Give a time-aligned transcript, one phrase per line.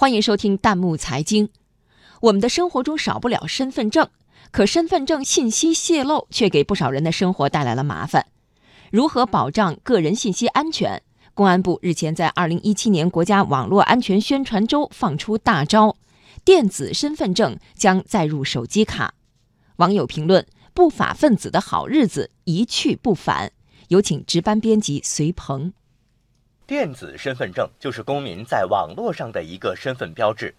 [0.00, 1.50] 欢迎收听弹幕财经。
[2.22, 4.08] 我们的生活中少不了身份证，
[4.50, 8.24] 可身份证信息泄露却给不少人的生活带来了麻烦。
[8.90, 11.02] 如何保障个人信息安全？
[11.34, 15.94] 公安部日前在二零一七年国家网络安全宣传周放出大招：
[16.46, 19.12] 电子身份证将载入手机卡。
[19.76, 23.52] 网友评论：不法分子的好日子一去不返。
[23.88, 25.74] 有请值班编辑隋鹏。
[26.70, 30.54] 电子身份证就是公民在网络上的一个身份标志，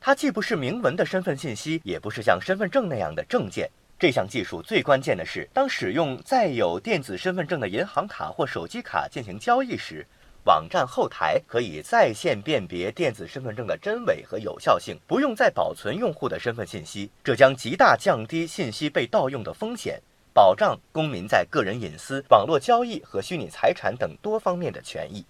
[0.00, 3.70] 它既不是明文的身份信息，也不是像身份证那样的证件。
[3.96, 10.04] 这项技术最关键的是，当使用载有电子身份证的银行卡或手机卡进行交易时，
[10.46, 20.02] 网站后台可以在线辨别电子身份证的真伪和有效性，不用再保存用户的身份信息，这将极大降低信息被盗用的风险，
[20.34, 25.24] 保障公民在个人隐私、网络交易和虚拟财产等多方面的权益。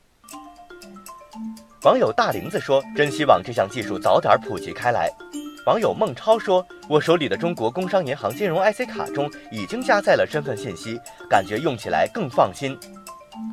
[1.85, 5.11] 网友大林子说：“真希望这项技术早点普及开来。”
[5.67, 12.79] 网友孟超说：“我手里的中国工商银行金融 IC 卡中已经加载了身份信息，感觉用起来更放心。”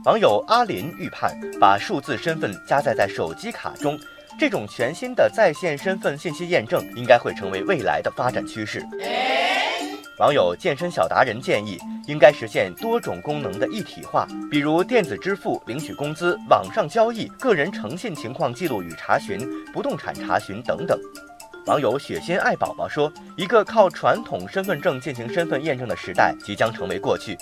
[0.05, 3.99] 网友阿林预判，把数字身份加载在手机卡中，
[4.39, 8.86] 这种全新的在线身份信息验证应该会成为未来的发展趋势。
[10.20, 19.39] 网友健身小达人建议，应该实现多种功能的一体化，比如电子支付、领取工资、网上交易、个人诚信情况记录与查询、
[19.72, 21.00] 不动产查询等等。
[21.67, 27.38] 网友雪心爱宝宝说：“一个靠传统身份证进行身份验证的时代即将成为过去。”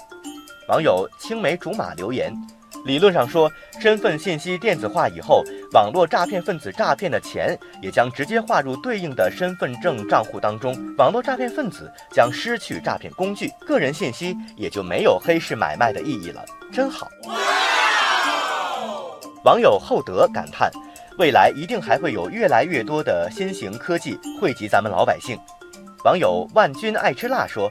[0.69, 2.31] 网友青梅竹马留言。
[2.85, 17.09] 理论上说，身份信息电子化以后，网络诈骗分子诈骗的钱也将直接划入对应的身份证账户当中，网络诈骗分子将失去诈骗工具，个人信息也就没有黑市买卖的意义了，真好。
[19.43, 20.71] 网友厚德感叹：
[21.17, 25.37] 未来一定还会有越来越多的新型科技惠及咱们老百姓。
[26.05, 27.69] 网友万军爱吃辣说：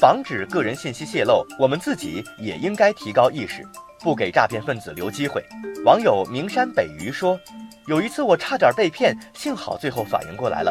[0.00, 3.62] 防止个人信息泄露，我们自己也应该提高意识。
[4.04, 5.42] 不给诈骗分子留机会。
[5.82, 7.40] 网友名山北鱼说
[7.88, 10.70] ：“有一次我差点被骗，幸好最后反应过来了，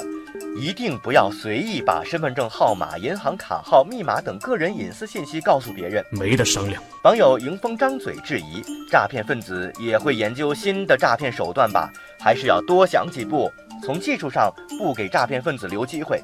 [0.55, 8.61] 一定不要随意把身份证号码、银行卡号、密码等个人隐私信息告诉别人，没得商量。”网友迎风张嘴质疑
[8.91, 11.91] ：“诈骗分子也会研究新的诈骗手段吧？
[12.19, 13.51] 还是要多想几步，
[13.83, 16.23] 从技术上不给诈骗分子留机会。”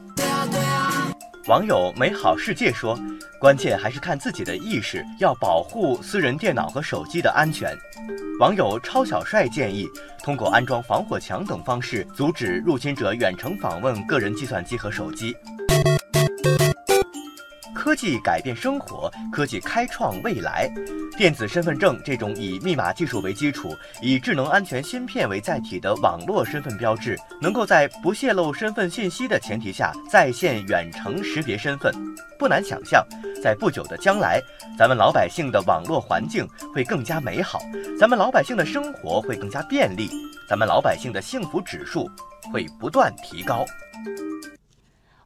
[1.49, 2.95] 网友美好世界说。
[3.39, 7.75] 关键还是看自己的意识，要保护私人电脑和手机的安全。
[8.39, 9.88] 网友超小帅建议，
[10.21, 15.35] 通过安装防火墙等方式，阻止入侵者远程访问个人计算机和手机。
[17.89, 20.72] 科技改变生活，科技开创未来。
[21.17, 31.91] 电子身份证这种以密码技术为基础、以智能安全芯片为载体的网络身份标志，能够在不泄露身份信息的前提下，在线远程识别身份。
[32.38, 33.03] 不难想象，
[33.41, 34.39] 在不久的将来，
[34.77, 37.59] 咱们老百姓的网络环境会更加美好，
[38.00, 40.11] 咱们老百姓的生活会更加便利，
[40.47, 42.07] 咱们老百姓的幸福指数
[42.53, 43.66] 会不断提高。